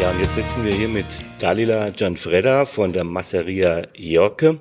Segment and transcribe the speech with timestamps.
[0.00, 1.06] Ja, und jetzt sitzen wir hier mit
[1.40, 4.60] Dalila Gianfreda von der Masseria Jorke.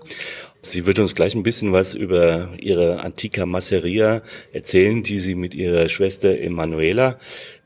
[0.61, 5.53] Sie wird uns gleich ein bisschen was über ihre Antica Masseria erzählen, die sie mit
[5.53, 7.19] ihrer Schwester Emanuela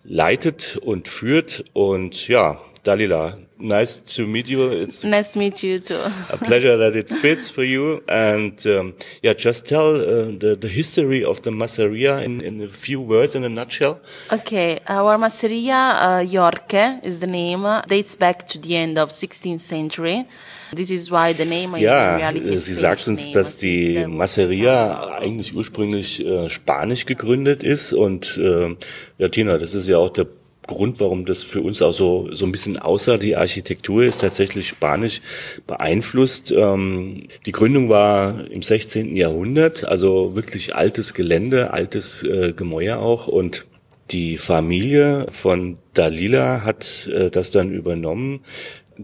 [0.04, 1.64] leitet und führt.
[1.72, 4.70] Und ja, Dalila, nice to meet you.
[4.70, 6.02] It's nice to meet you too.
[6.34, 8.04] a pleasure that it fits for you.
[8.08, 12.68] And um, yeah, just tell uh, the, the history of the Masseria in, in a
[12.68, 14.00] few words, in a nutshell.
[14.32, 17.68] Okay, our Masseria uh, Yorke is the name.
[17.88, 20.26] Dates back to the end of 16th century.
[20.74, 25.18] This is why the name is ja, in reality Sie sagt uns, dass die Masseria
[25.20, 28.76] eigentlich ursprünglich äh, spanisch gegründet ist und äh,
[29.18, 30.28] ja, Tina, das ist ja auch der
[30.68, 33.18] Grund, warum das für uns auch so, so ein bisschen aussah.
[33.18, 35.22] Die Architektur ist tatsächlich spanisch
[35.68, 36.52] beeinflusst.
[36.52, 39.16] Ähm, die Gründung war im 16.
[39.16, 43.66] Jahrhundert, also wirklich altes Gelände, altes äh, Gemäuer auch und
[44.12, 48.42] die Familie von Dalila hat äh, das dann übernommen.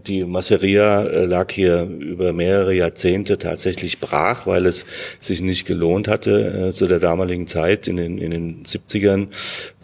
[0.06, 4.86] Die Masseria äh, lag hier über mehrere Jahrzehnte tatsächlich brach, weil es
[5.20, 9.28] sich nicht gelohnt hatte, äh, zu der damaligen Zeit in den, in den 70ern,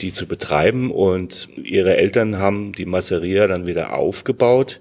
[0.01, 0.91] die zu betreiben.
[0.91, 4.81] Und ihre Eltern haben die Masseria dann wieder aufgebaut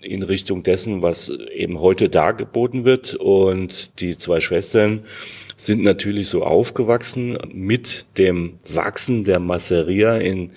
[0.00, 3.14] in Richtung dessen, was eben heute dargeboten wird.
[3.14, 5.04] Und die zwei Schwestern
[5.56, 10.50] sind natürlich so aufgewachsen mit dem Wachsen der Masseria in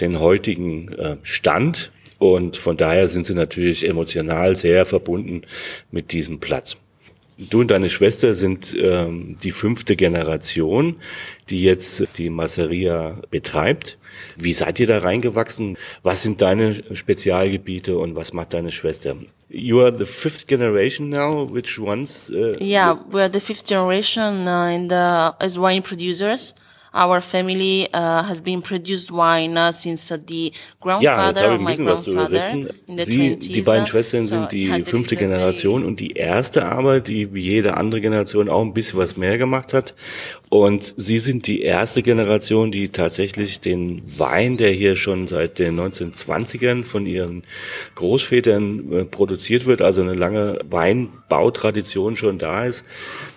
[0.00, 5.42] den heutigen äh, Stand und von daher sind sie natürlich emotional sehr verbunden
[5.90, 6.76] mit diesem Platz.
[7.36, 10.96] Du und deine Schwester sind ähm, die fünfte Generation,
[11.48, 13.98] die jetzt die Masseria betreibt.
[14.36, 15.76] Wie seid ihr da reingewachsen?
[16.04, 19.16] Was sind deine Spezialgebiete und was macht deine Schwester?
[19.48, 22.30] You are the fifth generation now, which ones?
[22.30, 26.54] Uh, yeah, we are the fifth generation uh, in the as wine producers.
[26.94, 31.74] Our family uh, has been produced wine uh, since uh, the grandfather ja, of my
[31.76, 33.52] grandfather in the Sie, 20s.
[33.52, 37.32] die beiden Schwestern sind so die it had fünfte Generation und die erste aber, die
[37.32, 39.94] wie jede andere Generation auch ein bisschen was mehr gemacht hat.
[40.50, 45.80] Und Sie sind die erste Generation, die tatsächlich den Wein, der hier schon seit den
[45.80, 47.44] 1920ern von ihren
[47.94, 52.84] Großvätern äh, produziert wird, also eine lange Weinbautradition schon da ist.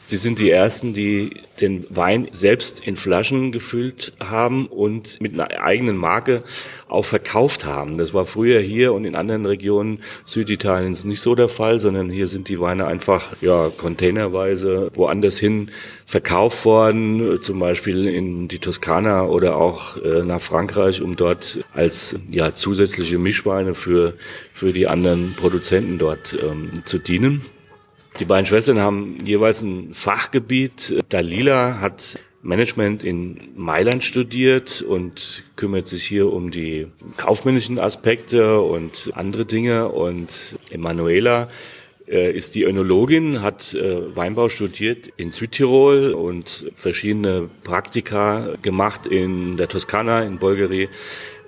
[0.07, 5.63] Sie sind die ersten, die den Wein selbst in Flaschen gefüllt haben und mit einer
[5.63, 6.43] eigenen Marke
[6.87, 7.97] auch verkauft haben.
[7.97, 12.27] Das war früher hier und in anderen Regionen Süditaliens nicht so der Fall, sondern hier
[12.27, 15.71] sind die Weine einfach ja containerweise woanders hin
[16.05, 22.15] verkauft worden, zum Beispiel in die Toskana oder auch äh, nach Frankreich, um dort als
[22.29, 24.13] ja zusätzliche Mischweine für
[24.53, 27.41] für die anderen Produzenten dort ähm, zu dienen.
[28.19, 31.03] Die beiden Schwestern haben jeweils ein Fachgebiet.
[31.09, 36.87] Dalila hat Management in Mailand studiert und kümmert sich hier um die
[37.17, 39.89] kaufmännischen Aspekte und andere Dinge.
[39.89, 41.49] Und Emanuela
[42.07, 49.57] äh, ist die Önologin, hat äh, Weinbau studiert in Südtirol und verschiedene Praktika gemacht in
[49.57, 50.87] der Toskana, in Bolgheri,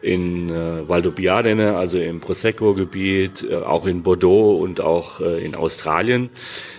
[0.08, 6.30] in äh, Valdobbiadene, also im Prosecco-Gebiet, äh, auch in Bordeaux und auch äh, in Australien,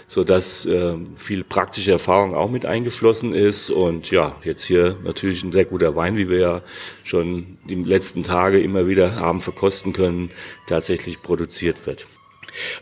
[0.07, 5.45] so dass äh, viel praktische Erfahrung auch mit eingeflossen ist und ja, jetzt hier natürlich
[5.45, 6.63] ein sehr guter Wein, wie wir ja
[7.05, 10.31] schon die letzten Tage immer wieder haben verkosten können,
[10.67, 12.07] tatsächlich produziert wird.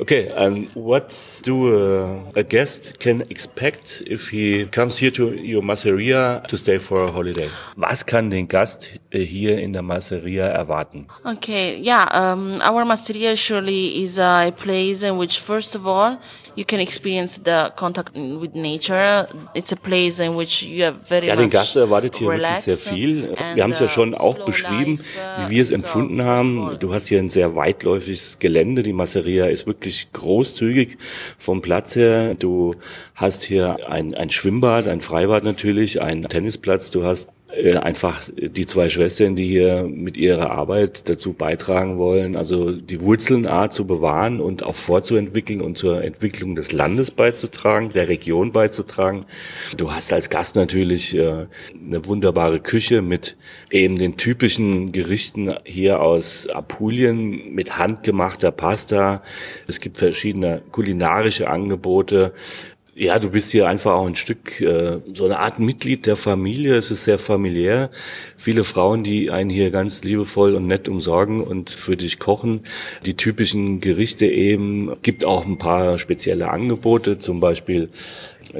[0.00, 5.62] Okay, and what do uh, a guest can expect if he comes here to your
[5.62, 7.48] Masseria to stay for a holiday?
[7.76, 11.06] Was kann den Gast äh, hier in der Masseria erwarten?
[11.24, 16.18] Okay, yeah, um, our Masseria surely is a place in which, first of all,
[16.56, 19.28] you can experience the contact with nature.
[19.54, 22.58] It's a place in which you have very Ja, den much Gast erwartet hier wirklich
[22.58, 23.34] sehr viel.
[23.54, 26.78] Wir haben es ja uh, schon auch slow beschrieben, uh, wie wir es empfunden haben.
[26.80, 28.82] Du hast hier ein sehr weitläufiges Gelände.
[28.82, 30.96] Die Masseria ist wirklich großzügig
[31.38, 32.34] vom Platz her.
[32.34, 32.74] Du
[33.14, 36.90] hast hier ein, ein Schwimmbad, ein Freibad natürlich, einen Tennisplatz.
[36.90, 37.28] Du hast
[37.80, 43.72] einfach die zwei Schwestern, die hier mit ihrer Arbeit dazu beitragen wollen, also die Wurzelnart
[43.72, 49.24] zu bewahren und auch vorzuentwickeln und zur Entwicklung des Landes beizutragen, der Region beizutragen.
[49.76, 53.36] Du hast als Gast natürlich äh, eine wunderbare Küche mit
[53.70, 59.22] eben den typischen Gerichten hier aus Apulien mit handgemachter Pasta.
[59.66, 62.32] Es gibt verschiedene kulinarische Angebote.
[62.98, 66.76] Ja, du bist hier einfach auch ein Stück, äh, so eine Art Mitglied der Familie.
[66.76, 67.90] Es ist sehr familiär.
[68.38, 72.62] Viele Frauen, die einen hier ganz liebevoll und nett umsorgen und für dich kochen.
[73.04, 74.96] Die typischen Gerichte eben.
[75.02, 77.90] Gibt auch ein paar spezielle Angebote, zum Beispiel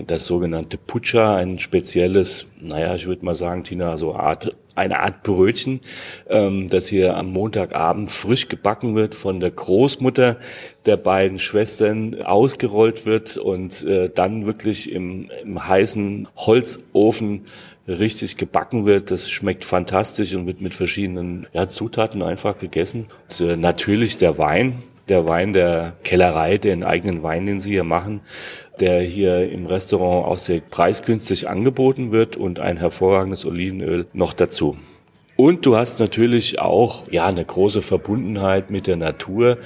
[0.06, 5.22] das sogenannte Pucha, ein spezielles, naja, ich würde mal sagen, Tina, so Art eine Art
[5.22, 5.80] Brötchen,
[6.28, 10.38] ähm, das hier am Montagabend frisch gebacken wird von der Großmutter
[10.84, 17.42] der beiden Schwestern ausgerollt wird und äh, dann wirklich im, im heißen Holzofen
[17.88, 19.10] richtig gebacken wird.
[19.10, 23.06] Das schmeckt fantastisch und wird mit verschiedenen ja, Zutaten einfach gegessen.
[23.30, 27.84] Und, äh, natürlich der Wein, der Wein der Kellerei, den eigenen Wein, den sie hier
[27.84, 28.20] machen,
[28.80, 34.76] der hier im Restaurant auch sehr preisgünstig angeboten wird und ein hervorragendes Olivenöl noch dazu.
[35.36, 39.58] Und du hast natürlich auch ja eine große Verbundenheit mit der Natur,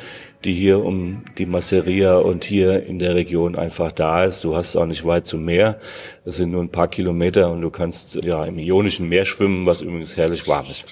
[0.44, 4.42] die hier um die Masseria und hier in der Region einfach da ist.
[4.42, 5.78] Du hast auch nicht weit zum Meer.
[6.24, 9.82] Das sind nur ein paar Kilometer und du kannst ja im Ionischen Meer schwimmen, was
[9.82, 10.86] übrigens herrlich warm ist.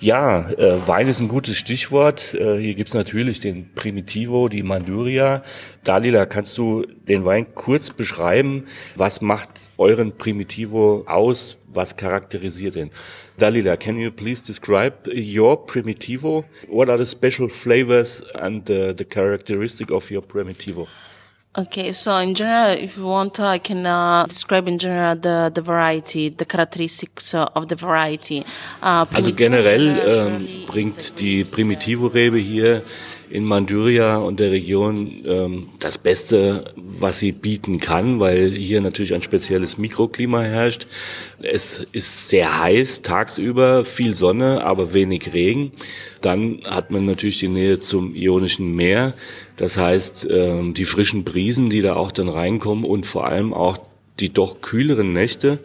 [0.00, 2.34] Ja, äh, Wein ist ein gutes Stichwort.
[2.34, 5.42] Äh, hier gibt's natürlich den Primitivo, die Manduria.
[5.84, 8.66] Dalila, kannst du den Wein kurz beschreiben?
[8.96, 11.58] Was macht euren Primitivo aus?
[11.72, 12.90] Was charakterisiert ihn?
[13.38, 16.44] Dalila, can you please describe your Primitivo?
[16.68, 20.86] What are the special flavors and uh, the characteristic of your Primitivo?
[21.54, 25.60] Okay, so in general, if you want, I can uh, describe in general the, the
[25.60, 28.42] variety, the characteristics uh, of the variety.
[28.82, 32.80] Uh, also generell ähm, bringt die Primitivo-Rebe hier
[33.32, 39.14] in Manduria und der Region ähm, das Beste, was sie bieten kann, weil hier natürlich
[39.14, 40.86] ein spezielles Mikroklima herrscht.
[41.42, 45.72] Es ist sehr heiß tagsüber, viel Sonne, aber wenig Regen.
[46.20, 49.14] Dann hat man natürlich die Nähe zum Ionischen Meer.
[49.56, 53.78] Das heißt, ähm, die frischen Brisen, die da auch dann reinkommen und vor allem auch
[54.20, 55.58] die doch kühleren Nächte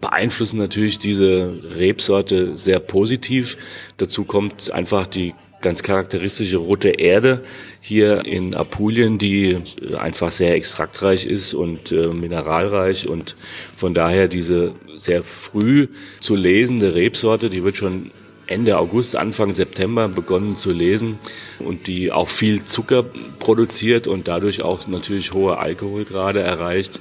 [0.00, 3.56] beeinflussen natürlich diese Rebsorte sehr positiv.
[3.96, 5.32] Dazu kommt einfach die
[5.62, 7.42] ganz charakteristische rote Erde
[7.80, 9.58] hier in Apulien, die
[9.98, 13.36] einfach sehr extraktreich ist und äh, mineralreich und
[13.74, 15.88] von daher diese sehr früh
[16.20, 18.10] zu lesende Rebsorte, die wird schon
[18.46, 21.18] Ende August, Anfang September begonnen zu lesen
[21.58, 23.04] und die auch viel Zucker
[23.38, 27.00] produziert und dadurch auch natürlich hohe Alkoholgrade erreicht.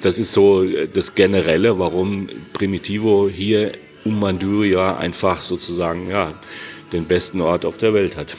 [0.00, 3.72] Das ist so das Generelle, warum Primitivo hier
[4.04, 6.32] um Manduria einfach sozusagen ja
[6.92, 8.36] den besten Ort auf der Welt hat.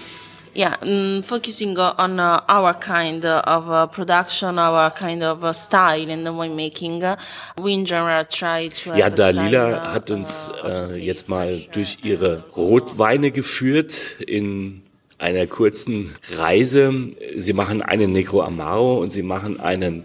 [0.55, 6.07] Yeah, um, focusing on uh, our kind of uh, production, our kind of uh, style
[6.07, 7.17] in the winemaking,
[7.59, 8.95] we in general try to.
[8.95, 14.83] Ja, Dalila uh, hat uns uh, jetzt mal durch ihre Rotweine geführt in
[15.17, 16.94] einer kurzen Reise.
[17.35, 20.03] Sie machen einen Negro Amaro und sie machen einen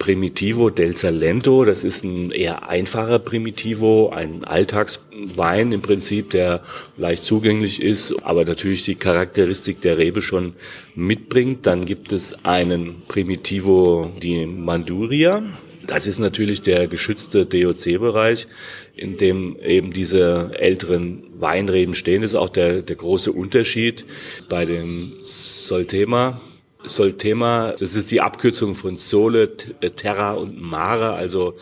[0.00, 1.66] Primitivo del Salento.
[1.66, 6.62] Das ist ein eher einfacher Primitivo, ein Alltagswein im Prinzip, der
[6.96, 10.54] leicht zugänglich ist, aber natürlich die Charakteristik der Rebe schon
[10.94, 11.66] mitbringt.
[11.66, 15.42] Dann gibt es einen Primitivo di Manduria.
[15.86, 18.48] Das ist natürlich der geschützte DOC-Bereich,
[18.96, 22.22] in dem eben diese älteren Weinreben stehen.
[22.22, 24.06] Das ist auch der, der große Unterschied
[24.48, 26.40] bei dem Soltema
[26.84, 29.50] Soltema, das ist die Abkürzung von Sole,
[29.80, 31.54] äh, Terra und Mare, also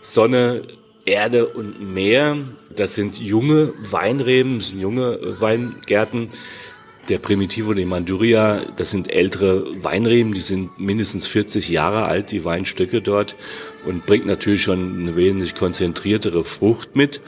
[0.00, 0.62] Sonne,
[1.04, 2.36] Erde und Meer.
[2.74, 6.28] Das sind junge Weinreben, das sind junge Weingärten.
[7.08, 12.44] Der Primitivo de Manduria, das sind ältere Weinreben, die sind mindestens 40 Jahre alt, die
[12.44, 13.34] Weinstöcke dort,
[13.84, 17.20] und bringt natürlich schon eine wesentlich konzentriertere Frucht mit.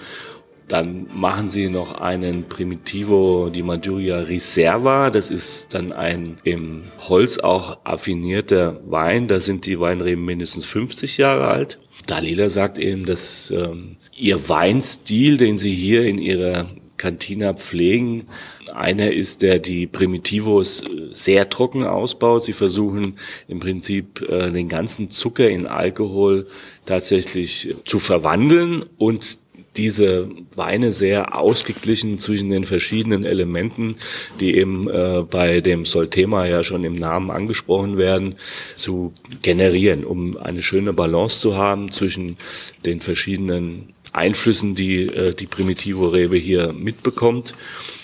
[0.69, 5.11] Dann machen sie noch einen Primitivo di Manduria Riserva.
[5.11, 9.29] Das ist dann ein im Holz auch affinierter Wein.
[9.29, 11.79] Da sind die Weinreben mindestens 50 Jahre alt.
[12.07, 16.67] Dalila sagt eben, dass ähm, ihr Weinstil, den sie hier in ihrer
[17.03, 18.29] Cantina pflegen.
[18.73, 22.45] Einer ist, der die Primitivos sehr trocken ausbaut.
[22.45, 23.17] Sie versuchen
[23.49, 26.47] im Prinzip äh, den ganzen Zucker in Alkohol
[26.87, 29.39] tatsächlich zu verwandeln und
[29.77, 33.97] diese Weine sehr ausgeglichen zwischen den verschiedenen Elementen,
[34.41, 38.35] die eben äh, bei dem Solthema ja schon im Namen angesprochen werden,
[38.77, 42.37] zu generieren, um eine schöne Balance zu haben zwischen
[42.85, 47.55] den verschiedenen Einflüssen, die äh, die Primitivo-Rebe hier mitbekommt.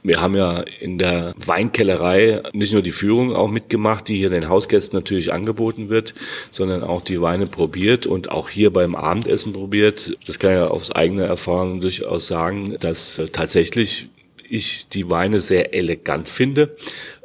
[0.02, 4.48] Wir haben ja in der Weinkellerei nicht nur die Führung auch mitgemacht, die hier den
[4.48, 6.14] Hausgästen natürlich angeboten wird,
[6.50, 10.16] sondern auch die Weine probiert und auch hier beim Abendessen probiert.
[10.26, 14.08] Das kann ja aus eigener Erfahrung durchaus sagen, dass äh, tatsächlich
[14.50, 16.74] ich die Weine sehr elegant finde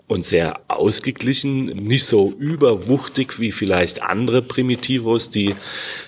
[0.08, 5.56] und sehr ausgeglichen, nicht so überwuchtig wie vielleicht andere Primitivos, die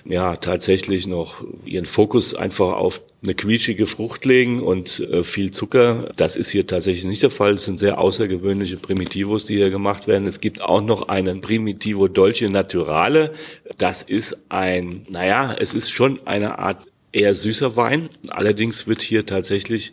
[0.04, 6.10] ja tatsächlich noch ihren Fokus einfach auf eine quietschige Frucht legen und äh, viel Zucker.
[6.16, 7.54] Das ist hier tatsächlich nicht der Fall.
[7.54, 10.28] Es sind sehr außergewöhnliche Primitivos, die hier gemacht werden.
[10.28, 13.34] Es gibt auch noch einen Primitivo Dolce Naturale.
[13.78, 18.10] Das ist ein, naja, es ist schon eine Art eher süßer Wein.
[18.28, 19.92] Allerdings wird hier tatsächlich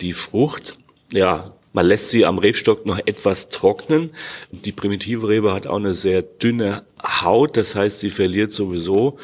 [0.00, 0.78] die Frucht
[1.12, 4.10] ja, man lässt sie am Rebstock noch etwas trocknen.
[4.50, 9.18] Die primitive Rebe hat auch eine sehr dünne Haut, das heißt, sie verliert sowieso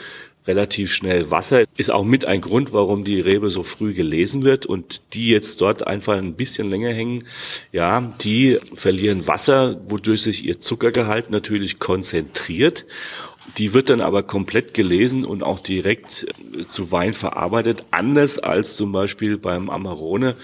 [0.47, 1.65] relativ schnell Wasser.
[1.77, 5.61] Ist auch mit ein Grund, warum die Rebe so früh gelesen wird und die jetzt
[5.61, 7.25] dort einfach ein bisschen länger hängen.
[7.73, 12.87] Ja, die verlieren Wasser, wodurch sich ihr Zuckergehalt natürlich konzentriert.
[13.57, 18.77] Die wird dann aber komplett gelesen und auch direkt äh, zu Wein verarbeitet, anders als
[18.77, 20.35] zum Beispiel beim Amarone,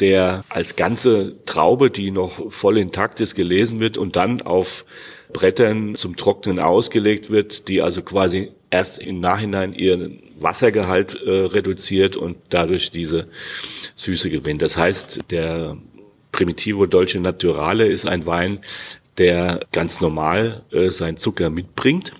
[0.00, 4.84] der als ganze Traube, die noch voll intakt ist, gelesen wird und dann auf
[5.32, 12.16] Brettern zum Trocknen ausgelegt wird, die also quasi erst im Nachhinein ihren Wassergehalt äh, reduziert
[12.16, 13.26] und dadurch diese
[13.94, 14.62] Süße gewinnt.
[14.62, 15.76] Das heißt, der
[16.32, 18.60] Primitivo Dolce Naturale ist ein Wein,
[19.18, 22.12] der ganz normal äh, seinen Zucker mitbringt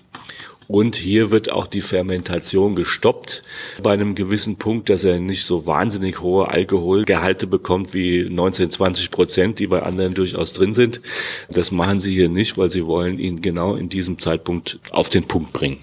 [0.67, 3.41] und hier wird auch die Fermentation gestoppt
[3.81, 9.11] bei einem gewissen Punkt, dass er nicht so wahnsinnig hohe Alkoholgehalte bekommt wie 19, 20
[9.11, 11.01] Prozent, die bei anderen durchaus drin sind.
[11.49, 15.23] Das machen sie hier nicht, weil sie wollen ihn genau in diesem Zeitpunkt auf den
[15.23, 15.79] Punkt bringen.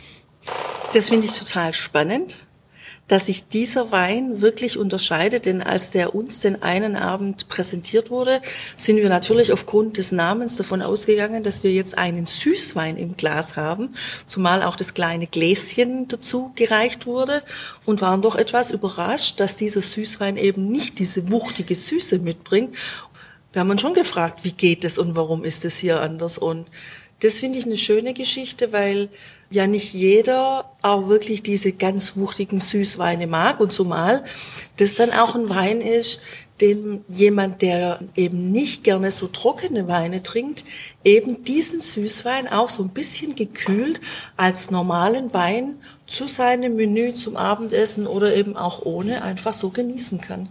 [0.93, 2.44] Das finde ich total spannend
[3.09, 8.41] dass sich dieser Wein wirklich unterscheidet, denn als der uns den einen Abend präsentiert wurde,
[8.79, 13.57] sind wir natürlich aufgrund des Namens davon ausgegangen, dass wir jetzt einen Süßwein im Glas
[13.57, 13.91] haben,
[14.27, 17.43] zumal auch das kleine Gläschen dazu gereicht wurde
[17.85, 22.75] und waren doch etwas überrascht, dass dieser Süßwein eben nicht diese wuchtige Süße mitbringt.
[23.53, 26.67] Wir haben uns schon gefragt, wie geht es und warum ist es hier anders und
[27.21, 29.09] das finde ich eine schöne Geschichte, weil
[29.51, 34.25] ja nicht jeder auch wirklich diese ganz wuchtigen Süßweine mag und zumal
[34.77, 36.21] das dann auch ein Wein ist,
[36.61, 40.65] den jemand, der eben nicht gerne so trockene Weine trinkt,
[41.03, 44.01] eben diesen Süßwein auch so ein bisschen gekühlt
[44.37, 50.21] als normalen Wein zu seinem Menü zum Abendessen oder eben auch ohne einfach so genießen
[50.21, 50.49] kann.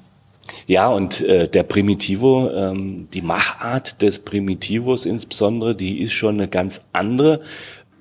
[0.68, 6.50] Ja, und äh, der Primitivo, ähm, die Machart des Primitivos insbesondere, die ist schon eine
[6.50, 7.42] ganz andere.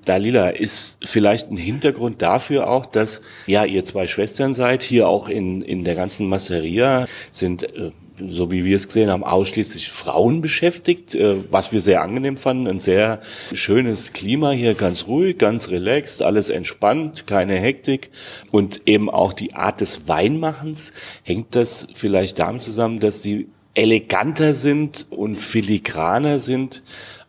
[0.05, 5.29] Dalila, ist vielleicht ein Hintergrund dafür auch, dass ja ihr zwei Schwestern seid, hier auch
[5.29, 10.41] in, in der ganzen Masseria sind äh, so wie wir es gesehen haben, ausschließlich Frauen
[10.41, 12.67] beschäftigt, äh, was wir sehr angenehm fanden.
[12.67, 13.21] Ein sehr
[13.53, 18.11] schönes Klima hier, ganz ruhig, ganz relaxed, alles entspannt, keine Hektik.
[18.51, 20.93] Und eben auch die Art des Weinmachens,
[21.23, 26.83] hängt das vielleicht damit zusammen, dass die eleganter sind und filigraner sind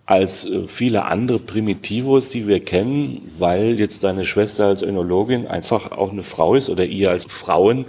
[0.06, 5.92] als äh, viele andere Primitivos, die wir kennen, weil jetzt deine Schwester als Önologin einfach
[5.92, 7.86] auch eine Frau ist oder ihr als Frauen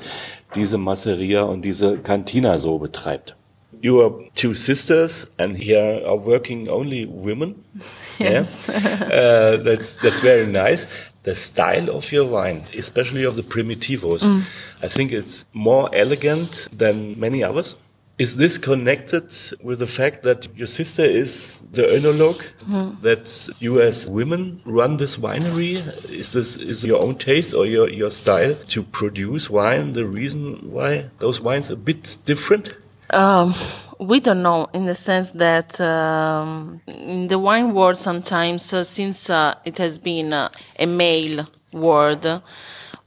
[0.55, 3.35] diese Masseria und diese Cantina so betreibt.
[3.81, 7.55] You are two sisters, and here are working only women.
[8.19, 10.87] Yes, uh, that's that's very nice.
[11.23, 14.43] The style of your wine, especially of the primitivos, mm.
[14.81, 17.75] I think it's more elegant than many others.
[18.17, 19.29] Is this connected
[19.61, 22.41] with the fact that your sister is the enologue?
[22.63, 23.01] Mm.
[23.01, 25.75] That you as women run this winery?
[26.09, 30.71] Is this is your own taste or your, your style to produce wine the reason
[30.71, 32.73] why those wines are a bit different?
[33.09, 33.53] Um,
[33.99, 39.29] we don't know in the sense that um, in the wine world sometimes uh, since
[39.29, 40.47] uh, it has been uh,
[40.79, 42.41] a male world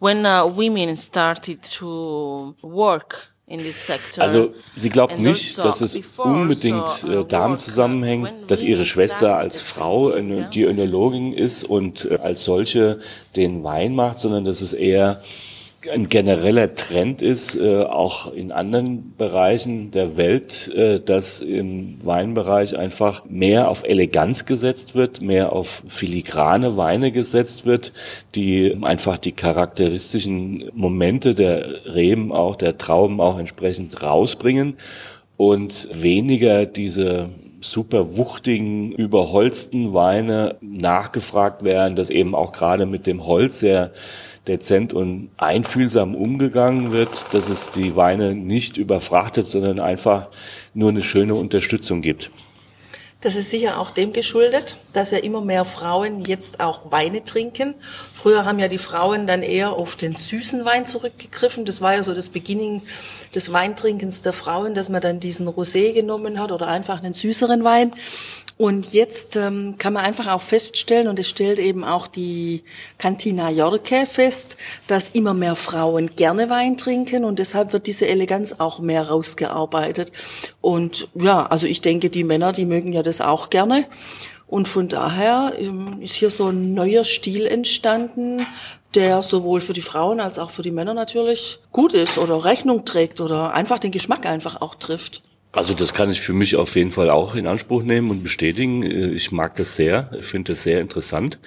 [0.00, 3.28] when uh, women started to work
[4.18, 10.10] Also sie glaubt nicht, dass es unbedingt äh, damit zusammenhängt, dass ihre Schwester als Frau
[10.10, 12.98] die Önologin ist und äh, als solche
[13.36, 15.22] den Wein macht, sondern dass es eher
[15.90, 22.78] ein genereller Trend ist, äh, auch in anderen Bereichen der Welt, äh, dass im Weinbereich
[22.78, 27.92] einfach mehr auf Eleganz gesetzt wird, mehr auf filigrane Weine gesetzt wird,
[28.34, 34.74] die einfach die charakteristischen Momente der Reben auch, der Trauben auch entsprechend rausbringen
[35.36, 37.30] und weniger diese
[37.60, 43.92] super wuchtigen, überholzten Weine nachgefragt werden, dass eben auch gerade mit dem Holz sehr
[44.48, 50.28] dezent und einfühlsam umgegangen wird, dass es die Weine nicht überfrachtet, sondern einfach
[50.74, 52.30] nur eine schöne Unterstützung gibt.
[53.20, 57.74] Das ist sicher auch dem geschuldet, dass ja immer mehr Frauen jetzt auch Weine trinken.
[58.14, 61.64] Früher haben ja die Frauen dann eher auf den süßen Wein zurückgegriffen.
[61.64, 62.82] Das war ja so das Beginning
[63.34, 67.64] des Weintrinkens der Frauen, dass man dann diesen Rosé genommen hat oder einfach einen süßeren
[67.64, 67.92] Wein.
[68.58, 72.64] Und jetzt ähm, kann man einfach auch feststellen, und es stellt eben auch die
[72.98, 74.56] Cantina Jorke fest,
[74.88, 80.12] dass immer mehr Frauen gerne Wein trinken und deshalb wird diese Eleganz auch mehr rausgearbeitet.
[80.60, 83.86] Und ja, also ich denke, die Männer, die mögen ja das auch gerne.
[84.48, 88.44] Und von daher ähm, ist hier so ein neuer Stil entstanden,
[88.96, 92.84] der sowohl für die Frauen als auch für die Männer natürlich gut ist oder Rechnung
[92.84, 95.22] trägt oder einfach den Geschmack einfach auch trifft.
[95.50, 98.82] Also das kann ich für mich auf jeden Fall auch in Anspruch nehmen und bestätigen.
[98.82, 101.38] Äh, ich mag das sehr, finde das sehr interessant.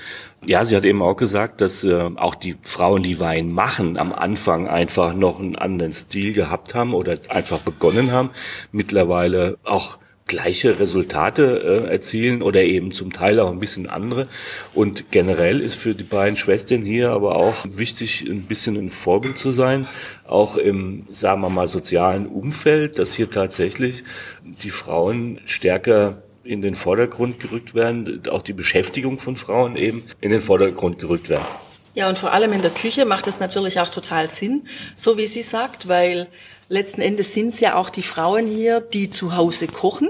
[0.45, 4.11] Ja, sie hat eben auch gesagt, dass äh, auch die Frauen, die Wein machen, am
[4.11, 8.31] Anfang einfach noch einen anderen Stil gehabt haben oder einfach begonnen haben.
[8.71, 9.99] Mittlerweile auch
[10.31, 14.27] gleiche Resultate äh, erzielen oder eben zum Teil auch ein bisschen andere.
[14.73, 19.37] Und generell ist für die beiden Schwestern hier aber auch wichtig, ein bisschen ein Vorbild
[19.37, 19.87] zu sein,
[20.25, 24.03] auch im, sagen wir mal, sozialen Umfeld, dass hier tatsächlich
[24.43, 30.31] die Frauen stärker in den Vordergrund gerückt werden, auch die Beschäftigung von Frauen eben in
[30.31, 31.45] den Vordergrund gerückt werden.
[31.93, 34.63] Ja, und vor allem in der Küche macht es natürlich auch total Sinn,
[34.95, 36.29] so wie sie sagt, weil
[36.71, 40.09] letzten Endes sind es ja auch die Frauen hier, die zu Hause kochen.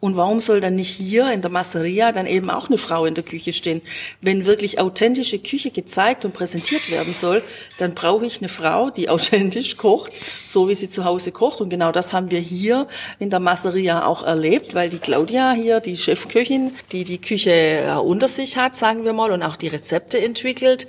[0.00, 3.14] Und warum soll dann nicht hier in der Masseria dann eben auch eine Frau in
[3.14, 3.82] der Küche stehen?
[4.22, 7.42] Wenn wirklich authentische Küche gezeigt und präsentiert werden soll,
[7.78, 11.60] dann brauche ich eine Frau, die authentisch kocht, so wie sie zu Hause kocht.
[11.60, 12.86] Und genau das haben wir hier
[13.18, 17.92] in der Masseria auch erlebt, weil die Claudia hier, die Chefköchin, die die Küche äh,
[17.96, 20.86] unter sich hat, sagen wir mal, und auch die Rezepte entwickelt,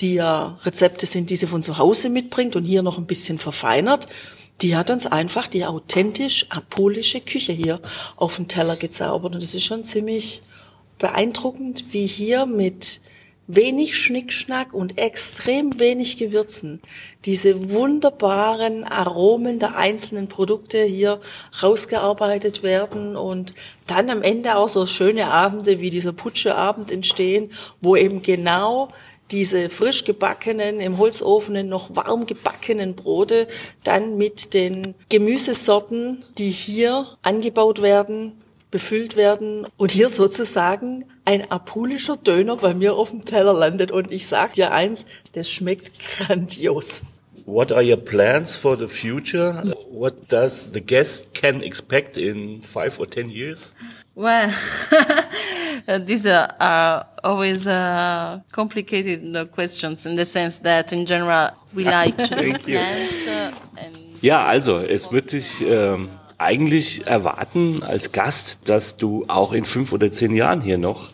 [0.00, 3.38] die ja Rezepte sind, die sie von zu Hause mitbringt und hier noch ein bisschen
[3.38, 4.06] verfeinert
[4.62, 7.80] die hat uns einfach die authentisch apolische Küche hier
[8.16, 9.34] auf den Teller gezaubert.
[9.34, 10.42] Und es ist schon ziemlich
[10.98, 13.00] beeindruckend, wie hier mit
[13.46, 16.80] wenig Schnickschnack und extrem wenig Gewürzen
[17.24, 21.20] diese wunderbaren Aromen der einzelnen Produkte hier
[21.60, 23.54] rausgearbeitet werden und
[23.88, 27.50] dann am Ende auch so schöne Abende wie dieser Putscheabend entstehen,
[27.80, 28.90] wo eben genau
[29.32, 33.46] diese frisch gebackenen, im Holzofen noch warm gebackenen Brote
[33.84, 38.32] dann mit den Gemüsesorten, die hier angebaut werden,
[38.70, 43.90] befüllt werden und hier sozusagen ein apulischer Döner bei mir auf dem Teller landet.
[43.90, 47.02] Und ich sag dir eins, das schmeckt grandios.
[47.46, 49.64] What are your plans for the future?
[49.90, 53.72] What does the guest can expect in five or ten years?
[54.14, 54.50] Well,
[56.06, 62.16] these are always uh, complicated uh, questions in the sense that in general we like
[62.16, 63.26] to plans.
[63.28, 63.50] Uh,
[64.20, 69.92] ja, also es wird dich ähm, eigentlich erwarten als Gast, dass du auch in fünf
[69.92, 71.10] oder zehn Jahren hier noch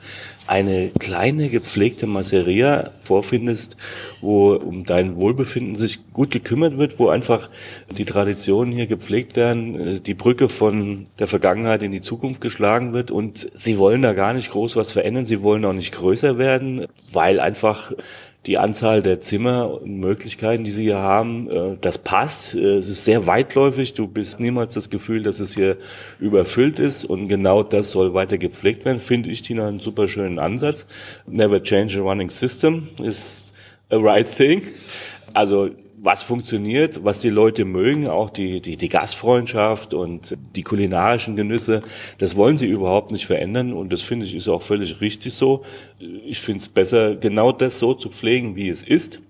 [0.46, 3.76] eine kleine gepflegte Masseria vorfindest,
[4.20, 7.50] wo um dein Wohlbefinden sich gut gekümmert wird, wo einfach
[7.96, 13.10] die Traditionen hier gepflegt werden, die Brücke von der Vergangenheit in die Zukunft geschlagen wird
[13.10, 16.86] und sie wollen da gar nicht groß was verändern, sie wollen auch nicht größer werden,
[17.12, 17.92] weil einfach
[18.46, 22.54] die Anzahl der Zimmer und Möglichkeiten, die sie hier haben, äh, das passt.
[22.54, 23.94] Äh, es ist sehr weitläufig.
[23.94, 25.76] Du bist niemals das Gefühl, dass es hier
[26.20, 27.04] überfüllt ist.
[27.04, 29.00] Und genau das soll weiter gepflegt werden.
[29.00, 30.86] Finde ich, Tina, einen super schönen Ansatz.
[31.26, 33.52] Never change a running system is
[33.90, 34.62] a right thing.
[35.34, 35.70] Also
[36.06, 41.82] was funktioniert, was die Leute mögen, auch die, die, die Gastfreundschaft und die kulinarischen Genüsse,
[42.18, 45.64] das wollen sie überhaupt nicht verändern und das finde ich ist auch völlig richtig so.
[45.98, 49.20] Ich finde es besser, genau das so zu pflegen, wie es ist.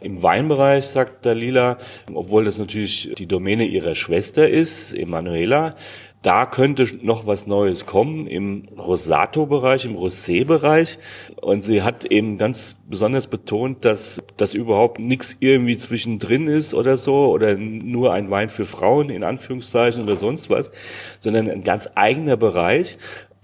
[0.00, 1.78] Im Weinbereich, sagt Dalila,
[2.12, 5.76] obwohl das natürlich die Domäne ihrer Schwester ist, Emanuela,
[6.22, 10.98] da könnte noch was Neues kommen im Rosato-Bereich, im Rosé-Bereich.
[11.40, 16.96] Und sie hat eben ganz besonders betont, dass das überhaupt nichts irgendwie zwischendrin ist oder
[16.96, 20.70] so oder nur ein Wein für Frauen in Anführungszeichen oder sonst was,
[21.18, 22.98] sondern ein ganz eigener Bereich.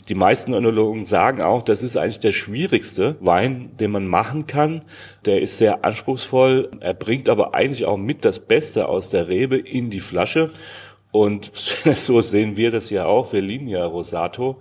[0.08, 4.82] Die meisten Önologen sagen auch, das ist eigentlich der schwierigste Wein, den man machen kann.
[5.26, 6.70] Der ist sehr anspruchsvoll.
[6.80, 10.50] Er bringt aber eigentlich auch mit das Beste aus der Rebe in die Flasche.
[11.12, 13.32] Und so sehen wir das ja auch.
[13.32, 14.60] Wir lieben ja Rosato.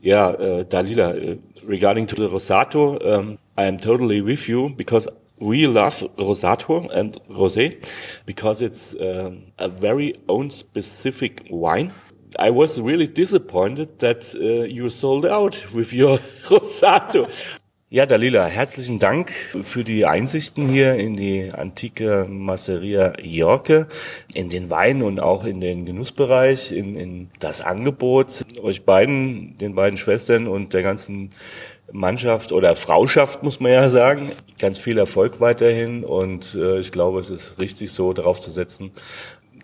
[0.00, 5.08] Ja, äh, Dalila, uh, regarding to the Rosato, um, I am totally with you because
[5.38, 7.78] we love Rosato and Rosé
[8.24, 11.92] because it's uh, a very own specific wine.
[12.38, 16.18] I was really disappointed that uh, you sold out with your
[16.50, 17.28] Rosato.
[17.88, 23.86] Ja, Dalila, herzlichen Dank für die Einsichten hier in die antike Masseria Jorke,
[24.34, 29.76] in den Wein und auch in den Genussbereich, in, in das Angebot euch beiden, den
[29.76, 31.30] beiden Schwestern und der ganzen
[31.92, 34.32] Mannschaft oder Frauschaft, muss man ja sagen.
[34.58, 38.90] Ganz viel Erfolg weiterhin und äh, ich glaube, es ist richtig so, darauf zu setzen,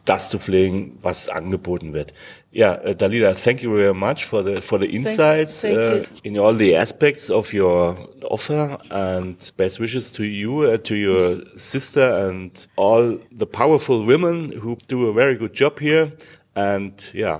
[0.04, 2.12] das zu pflegen, was angeboten wird.
[2.52, 6.38] Yeah, uh, Dalila, thank you very much for the for the insights thank uh, in
[6.38, 12.28] all the aspects of your offer, and best wishes to you, uh, to your sister,
[12.28, 16.12] and all the powerful women who do a very good job here.
[16.54, 17.38] And yeah,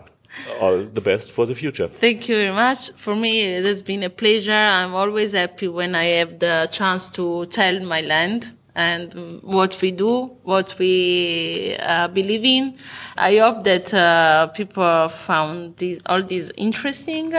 [0.61, 1.89] all the best for the future.
[1.89, 2.93] Thank you very much.
[2.93, 4.53] For me, it has been a pleasure.
[4.53, 9.91] I'm always happy when I have the chance to tell my land and what we
[9.91, 12.75] do, what we uh, believe in.
[13.17, 17.35] I hope that uh, people found this, all this interesting.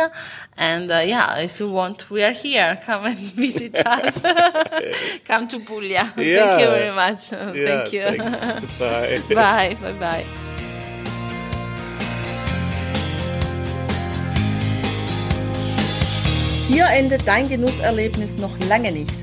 [0.57, 2.79] And uh, yeah, if you want, we are here.
[2.85, 4.21] Come and visit us.
[5.25, 6.13] Come to Puglia.
[6.17, 6.57] Yeah.
[6.57, 7.31] Thank you very much.
[7.31, 8.01] Yeah, Thank you.
[8.03, 8.79] thanks.
[8.79, 9.21] Bye.
[9.33, 9.77] bye.
[9.81, 9.93] Bye.
[9.99, 10.25] Bye.
[16.69, 19.22] Hier endet dein Genusserlebnis noch lange nicht.